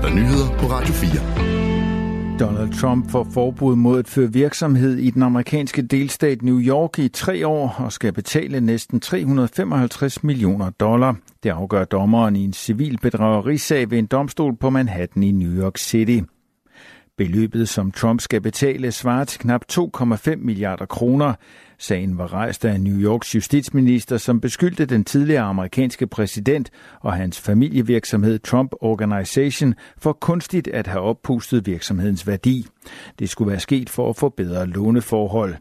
er 0.00 0.04
der 0.04 0.14
nyheder 0.14 0.58
på 0.58 0.66
Radio 0.66 0.94
4. 0.94 2.38
Donald 2.38 2.72
Trump 2.80 3.10
får 3.10 3.26
forbud 3.34 3.76
mod 3.76 3.98
at 3.98 4.08
føre 4.08 4.32
virksomhed 4.32 4.96
i 4.96 5.10
den 5.10 5.22
amerikanske 5.22 5.82
delstat 5.82 6.42
New 6.42 6.60
York 6.60 6.98
i 6.98 7.08
tre 7.08 7.46
år 7.46 7.74
og 7.78 7.92
skal 7.92 8.12
betale 8.12 8.60
næsten 8.60 9.00
355 9.00 10.24
millioner 10.24 10.70
dollar. 10.70 11.16
Det 11.42 11.50
afgør 11.50 11.84
dommeren 11.84 12.36
i 12.36 12.44
en 12.44 12.52
civil 12.52 12.98
bedragerisag 13.02 13.90
ved 13.90 13.98
en 13.98 14.06
domstol 14.06 14.56
på 14.56 14.70
Manhattan 14.70 15.22
i 15.22 15.30
New 15.30 15.62
York 15.62 15.78
City. 15.78 16.20
Beløbet, 17.20 17.68
som 17.68 17.90
Trump 17.90 18.20
skal 18.20 18.40
betale, 18.40 18.92
svarer 18.92 19.24
til 19.24 19.40
knap 19.40 19.64
2,5 19.72 20.36
milliarder 20.36 20.86
kroner. 20.86 21.34
Sagen 21.78 22.18
var 22.18 22.32
rejst 22.32 22.64
af 22.64 22.80
New 22.80 23.00
Yorks 23.00 23.34
justitsminister, 23.34 24.16
som 24.16 24.40
beskyldte 24.40 24.86
den 24.86 25.04
tidligere 25.04 25.42
amerikanske 25.42 26.06
præsident 26.06 26.70
og 27.00 27.12
hans 27.12 27.40
familievirksomhed 27.40 28.38
Trump 28.38 28.72
Organization 28.80 29.74
for 29.98 30.12
kunstigt 30.12 30.68
at 30.68 30.86
have 30.86 31.00
oppustet 31.00 31.66
virksomhedens 31.66 32.26
værdi. 32.26 32.66
Det 33.18 33.30
skulle 33.30 33.50
være 33.50 33.60
sket 33.60 33.90
for 33.90 34.10
at 34.10 34.16
få 34.16 34.28
bedre 34.28 34.66
låneforhold. 34.66 35.54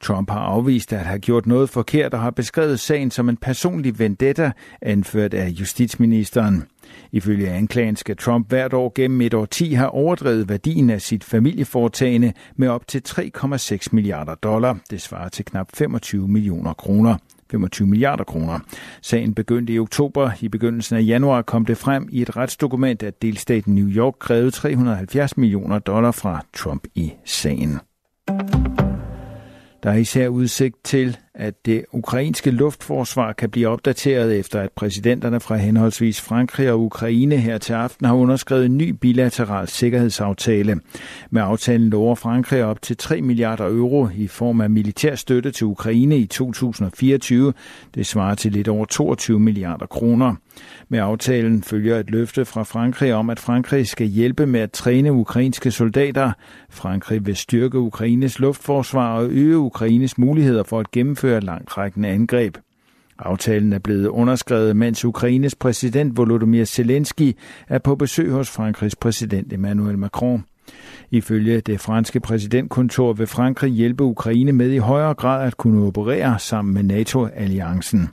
Trump 0.00 0.30
har 0.30 0.40
afvist 0.40 0.92
at 0.92 1.00
have 1.00 1.18
gjort 1.18 1.46
noget 1.46 1.70
forkert 1.70 2.14
og 2.14 2.20
har 2.20 2.30
beskrevet 2.30 2.80
sagen 2.80 3.10
som 3.10 3.28
en 3.28 3.36
personlig 3.36 3.98
vendetta, 3.98 4.52
anført 4.82 5.34
af 5.34 5.48
justitsministeren. 5.48 6.64
Ifølge 7.12 7.50
anklagen 7.50 7.96
skal 7.96 8.16
Trump 8.16 8.48
hvert 8.48 8.72
år 8.72 8.92
gennem 8.94 9.20
et 9.20 9.34
årti 9.34 9.72
have 9.72 9.90
overdrevet 9.90 10.48
værdien 10.48 10.90
af 10.90 11.00
sit 11.00 11.24
familieforetagende 11.24 12.32
med 12.56 12.68
op 12.68 12.86
til 12.86 13.02
3,6 13.08 13.88
milliarder 13.92 14.34
dollar. 14.34 14.78
Det 14.90 15.02
svarer 15.02 15.28
til 15.28 15.44
knap 15.44 15.68
25 15.74 16.28
millioner 16.28 16.72
kroner. 16.72 17.16
25 17.50 17.88
milliarder 17.88 18.24
kroner. 18.24 18.58
Sagen 19.02 19.34
begyndte 19.34 19.72
i 19.72 19.78
oktober. 19.78 20.30
I 20.40 20.48
begyndelsen 20.48 20.96
af 20.96 21.02
januar 21.06 21.42
kom 21.42 21.66
det 21.66 21.76
frem 21.76 22.08
i 22.12 22.22
et 22.22 22.36
retsdokument, 22.36 23.02
at 23.02 23.22
delstaten 23.22 23.74
New 23.74 23.88
York 23.88 24.14
krævede 24.18 24.50
370 24.50 25.36
millioner 25.36 25.78
dollar 25.78 26.10
fra 26.10 26.44
Trump 26.54 26.86
i 26.94 27.12
sagen. 27.24 27.80
Der 29.82 29.90
er 29.90 29.96
især 29.96 30.28
udsigt 30.28 30.84
til, 30.84 31.16
at 31.34 31.66
det 31.66 31.84
ukrainske 31.92 32.50
luftforsvar 32.50 33.32
kan 33.32 33.50
blive 33.50 33.68
opdateret 33.68 34.38
efter, 34.38 34.60
at 34.60 34.70
præsidenterne 34.72 35.40
fra 35.40 35.56
henholdsvis 35.56 36.20
Frankrig 36.20 36.72
og 36.72 36.80
Ukraine 36.80 37.36
her 37.36 37.58
til 37.58 37.72
aften 37.72 38.06
har 38.06 38.14
underskrevet 38.14 38.66
en 38.66 38.76
ny 38.76 38.88
bilateral 38.88 39.68
sikkerhedsaftale. 39.68 40.80
Med 41.30 41.42
aftalen 41.42 41.90
lover 41.90 42.14
Frankrig 42.14 42.64
op 42.64 42.82
til 42.82 42.96
3 42.96 43.22
milliarder 43.22 43.66
euro 43.66 44.08
i 44.16 44.26
form 44.26 44.60
af 44.60 44.70
militær 44.70 45.14
støtte 45.14 45.50
til 45.50 45.66
Ukraine 45.66 46.18
i 46.18 46.26
2024. 46.26 47.52
Det 47.94 48.06
svarer 48.06 48.34
til 48.34 48.52
lidt 48.52 48.68
over 48.68 48.84
22 48.84 49.40
milliarder 49.40 49.86
kroner. 49.86 50.34
Med 50.88 50.98
aftalen 50.98 51.62
følger 51.62 51.98
et 51.98 52.10
løfte 52.10 52.44
fra 52.44 52.62
Frankrig 52.62 53.14
om, 53.14 53.30
at 53.30 53.40
Frankrig 53.40 53.86
skal 53.86 54.06
hjælpe 54.06 54.46
med 54.46 54.60
at 54.60 54.72
træne 54.72 55.12
ukrainske 55.12 55.70
soldater. 55.70 56.32
Frankrig 56.70 57.26
vil 57.26 57.36
styrke 57.36 57.78
Ukraines 57.78 58.38
luftforsvar 58.38 59.16
og 59.16 59.26
øge 59.30 59.58
Ukraines 59.58 60.18
muligheder 60.18 60.62
for 60.62 60.80
at 60.80 60.90
gennemføre 60.90 61.40
langtrækkende 61.40 62.08
angreb. 62.08 62.56
Aftalen 63.18 63.72
er 63.72 63.78
blevet 63.78 64.06
underskrevet, 64.06 64.76
mens 64.76 65.04
Ukraines 65.04 65.54
præsident 65.54 66.16
Volodymyr 66.16 66.64
Zelensky 66.64 67.36
er 67.68 67.78
på 67.78 67.94
besøg 67.94 68.30
hos 68.30 68.50
Frankrigs 68.50 68.96
præsident 68.96 69.52
Emmanuel 69.52 69.98
Macron. 69.98 70.44
Ifølge 71.10 71.60
det 71.60 71.80
franske 71.80 72.20
præsidentkontor 72.20 73.12
vil 73.12 73.26
Frankrig 73.26 73.72
hjælpe 73.72 74.04
Ukraine 74.04 74.52
med 74.52 74.70
i 74.70 74.78
højere 74.78 75.14
grad 75.14 75.46
at 75.46 75.56
kunne 75.56 75.86
operere 75.86 76.38
sammen 76.38 76.74
med 76.74 76.82
NATO-alliancen. 76.82 78.08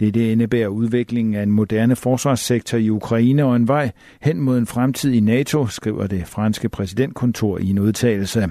Det, 0.00 0.14
det 0.14 0.32
indebærer 0.32 0.68
udviklingen 0.68 1.34
af 1.34 1.42
en 1.42 1.50
moderne 1.50 1.96
forsvarssektor 1.96 2.78
i 2.78 2.90
Ukraine 2.90 3.44
og 3.44 3.56
en 3.56 3.68
vej 3.68 3.90
hen 4.20 4.40
mod 4.40 4.58
en 4.58 4.66
fremtid 4.66 5.12
i 5.12 5.20
NATO, 5.20 5.66
skriver 5.66 6.06
det 6.06 6.26
franske 6.26 6.68
præsidentkontor 6.68 7.58
i 7.58 7.70
en 7.70 7.78
udtalelse. 7.78 8.48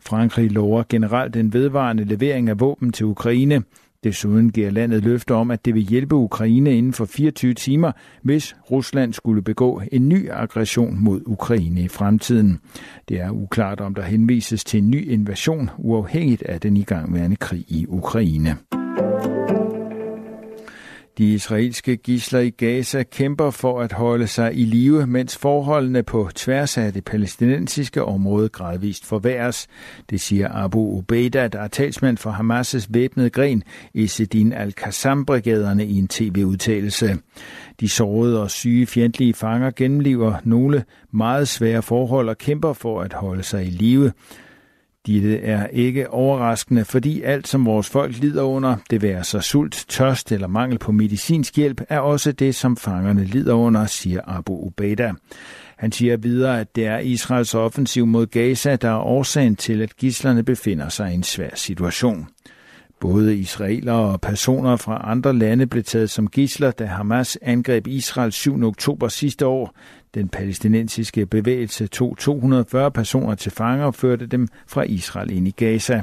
Frankrig 0.00 0.50
lover 0.50 0.82
generelt 0.88 1.36
en 1.36 1.52
vedvarende 1.52 2.04
levering 2.04 2.48
af 2.48 2.60
våben 2.60 2.92
til 2.92 3.06
Ukraine. 3.06 3.62
Desuden 4.04 4.52
giver 4.52 4.70
landet 4.70 5.04
løfter 5.04 5.34
om, 5.34 5.50
at 5.50 5.64
det 5.64 5.74
vil 5.74 5.82
hjælpe 5.82 6.14
Ukraine 6.14 6.76
inden 6.76 6.92
for 6.92 7.04
24 7.04 7.54
timer, 7.54 7.92
hvis 8.22 8.56
Rusland 8.70 9.12
skulle 9.12 9.42
begå 9.42 9.82
en 9.92 10.08
ny 10.08 10.30
aggression 10.30 11.04
mod 11.04 11.20
Ukraine 11.26 11.80
i 11.82 11.88
fremtiden. 11.88 12.60
Det 13.08 13.20
er 13.20 13.30
uklart, 13.30 13.80
om 13.80 13.94
der 13.94 14.02
henvises 14.02 14.64
til 14.64 14.82
en 14.82 14.90
ny 14.90 15.10
invasion, 15.10 15.70
uafhængigt 15.78 16.42
af 16.42 16.60
den 16.60 16.76
igangværende 16.76 17.36
krig 17.36 17.64
i 17.68 17.86
Ukraine. 17.88 18.56
De 21.20 21.32
israelske 21.34 21.96
gisler 21.96 22.40
i 22.40 22.50
Gaza 22.50 23.02
kæmper 23.02 23.50
for 23.50 23.80
at 23.80 23.92
holde 23.92 24.26
sig 24.26 24.58
i 24.58 24.64
live, 24.64 25.06
mens 25.06 25.36
forholdene 25.36 26.02
på 26.02 26.30
tværs 26.34 26.78
af 26.78 26.92
det 26.92 27.04
palæstinensiske 27.04 28.04
område 28.04 28.48
gradvist 28.48 29.06
forværres. 29.06 29.66
Det 30.10 30.20
siger 30.20 30.48
Abu 30.64 30.98
Ubaida, 30.98 31.48
der 31.48 31.60
er 31.60 31.68
talsmand 31.68 32.16
for 32.16 32.30
Hamas' 32.30 32.86
væbnede 32.90 33.30
gren, 33.30 33.62
Sedin 34.06 34.52
al-Qassam-brigaderne 34.52 35.86
i 35.86 35.98
en 35.98 36.08
tv-udtalelse. 36.08 37.18
De 37.80 37.88
sårede 37.88 38.42
og 38.42 38.50
syge 38.50 38.86
fjendtlige 38.86 39.34
fanger 39.34 39.70
gennemlever 39.70 40.34
nogle 40.44 40.84
meget 41.10 41.48
svære 41.48 41.82
forhold 41.82 42.28
og 42.28 42.38
kæmper 42.38 42.72
for 42.72 43.00
at 43.00 43.12
holde 43.12 43.42
sig 43.42 43.66
i 43.66 43.70
live. 43.70 44.12
Dette 45.06 45.38
er 45.38 45.66
ikke 45.66 46.10
overraskende, 46.10 46.84
fordi 46.84 47.22
alt 47.22 47.48
som 47.48 47.66
vores 47.66 47.88
folk 47.88 48.18
lider 48.18 48.42
under, 48.42 48.76
det 48.90 49.02
være 49.02 49.24
så 49.24 49.40
sult, 49.40 49.84
tørst 49.88 50.32
eller 50.32 50.46
mangel 50.46 50.78
på 50.78 50.92
medicinsk 50.92 51.56
hjælp, 51.56 51.80
er 51.88 51.98
også 51.98 52.32
det, 52.32 52.54
som 52.54 52.76
fangerne 52.76 53.24
lider 53.24 53.54
under, 53.54 53.86
siger 53.86 54.20
Abu 54.26 54.66
Ubaida. 54.66 55.12
Han 55.76 55.92
siger 55.92 56.16
videre, 56.16 56.60
at 56.60 56.76
det 56.76 56.86
er 56.86 56.98
Israels 56.98 57.54
offensiv 57.54 58.06
mod 58.06 58.26
Gaza, 58.26 58.76
der 58.76 58.90
er 58.90 58.98
årsagen 58.98 59.56
til, 59.56 59.82
at 59.82 59.96
gislerne 59.96 60.42
befinder 60.42 60.88
sig 60.88 61.10
i 61.10 61.14
en 61.14 61.22
svær 61.22 61.50
situation. 61.54 62.28
Både 63.00 63.36
israelere 63.36 64.12
og 64.12 64.20
personer 64.20 64.76
fra 64.76 65.00
andre 65.04 65.32
lande 65.32 65.66
blev 65.66 65.82
taget 65.82 66.10
som 66.10 66.28
gidsler, 66.28 66.70
da 66.70 66.84
Hamas 66.84 67.38
angreb 67.42 67.86
Israel 67.86 68.32
7. 68.32 68.62
oktober 68.62 69.08
sidste 69.08 69.46
år. 69.46 69.74
Den 70.14 70.28
palæstinensiske 70.28 71.26
bevægelse 71.26 71.86
tog 71.86 72.16
240 72.18 72.90
personer 72.90 73.34
til 73.34 73.52
fange 73.52 73.84
og 73.84 73.94
førte 73.94 74.26
dem 74.26 74.48
fra 74.66 74.82
Israel 74.82 75.30
ind 75.30 75.48
i 75.48 75.50
Gaza. 75.50 76.02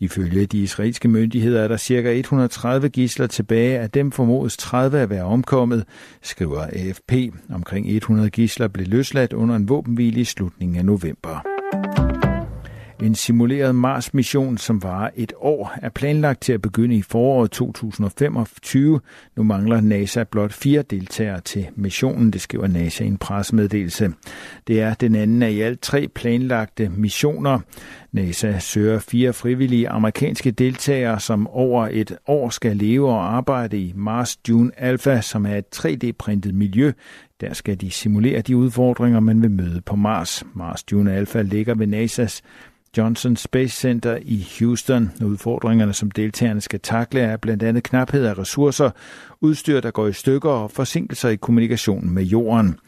Ifølge 0.00 0.46
de 0.46 0.58
israelske 0.58 1.08
myndigheder 1.08 1.62
er 1.62 1.68
der 1.68 1.76
ca. 1.76 2.10
130 2.10 2.88
gisler 2.88 3.26
tilbage, 3.26 3.78
af 3.78 3.90
dem 3.90 4.12
formodes 4.12 4.56
30 4.56 4.98
at 4.98 5.10
være 5.10 5.24
omkommet, 5.24 5.84
skriver 6.22 6.60
AFP. 6.60 7.12
Omkring 7.54 7.88
100 7.88 8.30
gisler 8.30 8.68
blev 8.68 8.86
løsladt 8.86 9.32
under 9.32 9.56
en 9.56 9.68
våbenhvile 9.68 10.20
i 10.20 10.24
slutningen 10.24 10.76
af 10.76 10.84
november. 10.84 11.49
En 13.02 13.14
simuleret 13.14 13.74
Mars-mission, 13.74 14.58
som 14.58 14.82
varer 14.82 15.10
et 15.16 15.32
år, 15.36 15.72
er 15.82 15.88
planlagt 15.88 16.40
til 16.40 16.52
at 16.52 16.62
begynde 16.62 16.94
i 16.94 17.02
foråret 17.02 17.50
2025. 17.50 19.00
Nu 19.36 19.42
mangler 19.42 19.80
NASA 19.80 20.24
blot 20.24 20.52
fire 20.52 20.82
deltagere 20.82 21.40
til 21.40 21.66
missionen, 21.76 22.30
det 22.30 22.40
skriver 22.40 22.66
NASA 22.66 23.04
i 23.04 23.06
en 23.06 23.16
pressemeddelelse. 23.16 24.12
Det 24.66 24.80
er 24.80 24.94
den 24.94 25.14
anden 25.14 25.42
af 25.42 25.50
i 25.50 25.60
alt 25.60 25.80
tre 25.80 26.08
planlagte 26.14 26.88
missioner. 26.88 27.58
NASA 28.12 28.58
søger 28.58 28.98
fire 28.98 29.32
frivillige 29.32 29.88
amerikanske 29.88 30.50
deltagere, 30.50 31.20
som 31.20 31.46
over 31.46 31.88
et 31.90 32.16
år 32.26 32.50
skal 32.50 32.76
leve 32.76 33.08
og 33.08 33.36
arbejde 33.36 33.78
i 33.78 33.92
Mars 33.96 34.36
Dune 34.36 34.70
Alpha, 34.76 35.20
som 35.20 35.46
er 35.46 35.56
et 35.56 35.64
3D-printet 35.76 36.54
miljø. 36.54 36.92
Der 37.40 37.52
skal 37.54 37.80
de 37.80 37.90
simulere 37.90 38.40
de 38.40 38.56
udfordringer, 38.56 39.20
man 39.20 39.42
vil 39.42 39.50
møde 39.50 39.80
på 39.80 39.96
Mars. 39.96 40.44
Mars 40.54 40.82
Dune 40.82 41.12
Alpha 41.12 41.42
ligger 41.42 41.74
ved 41.74 41.86
NASA's 41.86 42.40
Johnson 42.96 43.36
Space 43.36 43.76
Center 43.76 44.18
i 44.22 44.46
Houston. 44.58 45.12
Udfordringerne, 45.24 45.92
som 45.92 46.10
deltagerne 46.10 46.60
skal 46.60 46.80
takle, 46.80 47.20
er 47.20 47.36
blandt 47.36 47.62
andet 47.62 47.82
knaphed 47.82 48.24
af 48.26 48.38
ressourcer, 48.38 48.90
udstyr, 49.42 49.80
der 49.80 49.90
går 49.90 50.06
i 50.06 50.12
stykker 50.12 50.50
og 50.50 50.70
forsinkelser 50.70 51.28
i 51.28 51.36
kommunikationen 51.36 52.14
med 52.14 52.22
jorden. 52.22 52.78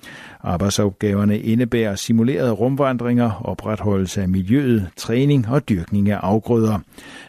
Arbejdsopgaverne 0.41 1.41
indebærer 1.41 1.95
simulerede 1.95 2.51
rumvandringer, 2.51 3.31
opretholdelse 3.45 4.23
af 4.23 4.29
miljøet, 4.29 4.89
træning 4.97 5.49
og 5.49 5.69
dyrkning 5.69 6.11
af 6.11 6.19
afgrøder. 6.23 6.79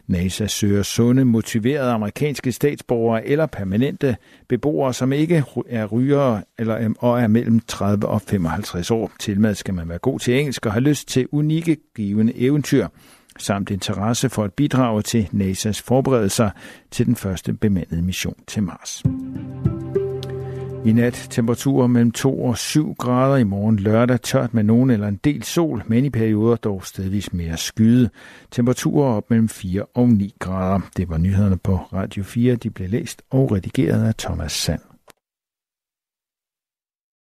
NASA 0.07 0.47
søger 0.47 0.83
sunde, 0.83 1.25
motiverede 1.25 1.91
amerikanske 1.91 2.51
statsborgere 2.51 3.27
eller 3.27 3.45
permanente 3.45 4.15
beboere, 4.49 4.93
som 4.93 5.13
ikke 5.13 5.43
er 5.69 5.85
rygere 5.85 6.41
eller, 6.57 6.93
og 6.99 7.21
er 7.21 7.27
mellem 7.27 7.59
30 7.67 8.07
og 8.07 8.21
55 8.21 8.91
år. 8.91 9.11
Tilmed 9.19 9.55
skal 9.55 9.73
man 9.73 9.89
være 9.89 9.97
god 9.97 10.19
til 10.19 10.39
engelsk 10.39 10.65
og 10.65 10.71
have 10.71 10.83
lyst 10.83 11.07
til 11.07 11.27
unikke, 11.31 11.77
givende 11.95 12.33
eventyr 12.35 12.87
samt 13.39 13.71
interesse 13.71 14.29
for 14.29 14.43
at 14.43 14.53
bidrage 14.53 15.01
til 15.01 15.29
NASA's 15.33 15.81
forberedelser 15.85 16.49
til 16.91 17.05
den 17.05 17.15
første 17.15 17.53
bemandede 17.53 18.01
mission 18.01 18.35
til 18.47 18.63
Mars. 18.63 19.03
I 20.85 20.91
nat 20.91 21.27
temperaturer 21.29 21.87
mellem 21.87 22.11
2 22.11 22.43
og 22.43 22.57
7 22.57 22.93
grader 22.93 23.35
i 23.35 23.43
morgen 23.43 23.79
lørdag, 23.79 24.21
tørt 24.21 24.53
med 24.53 24.63
nogen 24.63 24.89
eller 24.89 25.07
en 25.07 25.19
del 25.23 25.43
sol, 25.43 25.83
men 25.87 26.05
i 26.05 26.09
perioder 26.09 26.55
dog 26.55 26.85
stedvis 26.85 27.33
mere 27.33 27.57
skyde. 27.57 28.09
Temperaturer 28.51 29.13
op 29.13 29.29
mellem 29.29 29.49
4 29.49 29.85
og 29.95 30.09
9 30.09 30.33
grader. 30.39 30.79
Det 30.97 31.09
var 31.09 31.17
nyhederne 31.17 31.57
på 31.57 31.75
Radio 31.75 32.23
4. 32.23 32.55
De 32.55 32.69
blev 32.69 32.89
læst 32.89 33.21
og 33.31 33.51
redigeret 33.51 34.07
af 34.07 34.15
Thomas 34.15 34.51
Sand. 34.51 34.92